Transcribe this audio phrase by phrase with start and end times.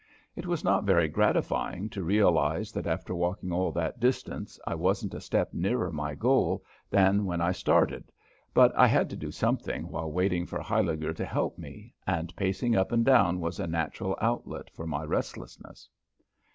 [0.35, 5.13] It was not very gratifying to realize that after walking all that distance I wasn't
[5.13, 8.11] a step nearer my goal than when I started,
[8.51, 12.75] but I had to do something while waiting for Huyliger to help me, and pacing
[12.75, 15.87] up and down was a natural outlet for my restlessness.